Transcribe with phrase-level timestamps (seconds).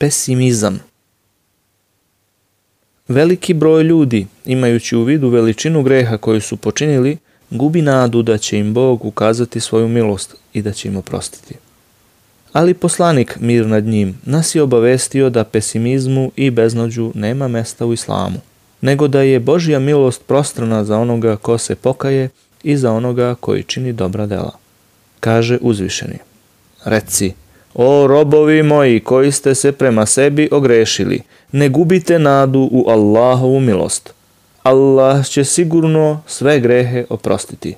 [0.00, 0.80] Pesimizam
[3.08, 7.18] Veliki broj ljudi, imajući u vidu veličinu greha koju su počinili,
[7.50, 11.54] gubi nadu da će im Bog ukazati svoju milost i da će im oprostiti.
[12.52, 17.92] Ali poslanik, mir nad njim, nas je obavestio da pesimizmu i beznađu nema mesta u
[17.92, 18.40] islamu,
[18.80, 22.28] nego da je Božja milost prostrana za onoga ko se pokaje
[22.62, 24.56] i za onoga koji čini dobra dela.
[25.20, 26.18] Kaže uzvišeni.
[26.84, 27.32] Reci,
[27.74, 34.12] o robovi moji koji ste se prema sebi ogrešili, ne gubite nadu u Allahovu milost.
[34.62, 37.76] Allah će sigurno sve grehe oprostiti.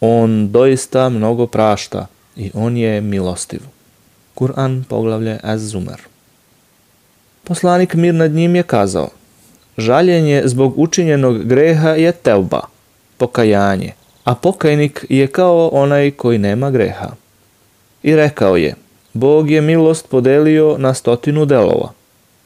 [0.00, 3.60] On doista mnogo prašta i on je milostiv.
[4.34, 6.00] Kur'an poglavlje Az-Zumar.
[7.44, 9.08] Poslanik mir nad njim je kazao
[9.78, 12.60] Žaljenje zbog učinjenog greha je teuba,
[13.16, 13.92] pokajanje,
[14.24, 17.10] a pokajnik je kao onaj koji nema greha.
[18.02, 18.74] I rekao je,
[19.12, 21.92] Bog je milost podelio na stotinu delova.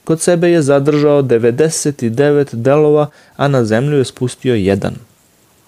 [0.05, 4.95] Kod sebe je zadržao 99 delova, a na zemlju je spustio jedan.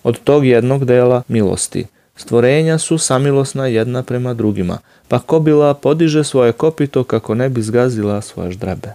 [0.02, 1.86] Od tog jednog dela milosti–
[2.18, 8.20] Stvorenja su samilosna jedna prema drugima, pa kobila podiže svoje kopito kako ne bi zgazila
[8.20, 8.88] svoje ždrebe.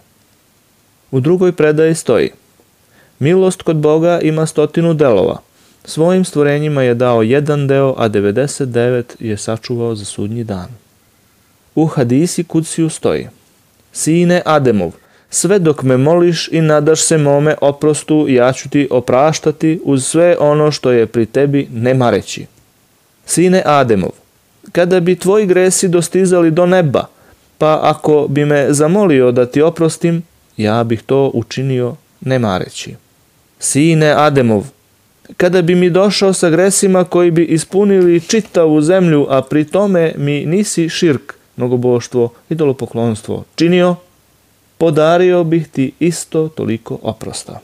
[1.11, 2.31] U drugoj predaji stoji
[3.19, 5.37] Milost kod Boga ima stotinu delova.
[5.85, 10.67] Svojim stvorenjima je dao jedan deo, a 99 je sačuvao za sudnji dan.
[11.75, 13.27] U hadisi kuciju stoji
[13.91, 14.91] Sine Ademov,
[15.29, 20.35] sve dok me moliš i nadaš se mome oprostu, ja ću ti opraštati uz sve
[20.39, 22.45] ono što je pri tebi nemareći.
[23.25, 24.11] Sine Ademov,
[24.71, 27.05] kada bi tvoji gresi dostizali do neba,
[27.57, 30.23] pa ako bi me zamolio da ti oprostim,
[30.57, 32.95] ja bih to učinio nemareći.
[33.59, 34.63] Sine Ademov,
[35.37, 40.45] kada bi mi došao sa gresima koji bi ispunili čitavu zemlju, a pri tome mi
[40.45, 43.95] nisi širk, mnogoboštvo, idolopoklonstvo činio,
[44.77, 47.59] podario bih ti isto toliko oprosta.